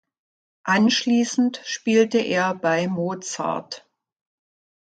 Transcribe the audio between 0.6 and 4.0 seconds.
Anschließend spielte er bei "Mozart!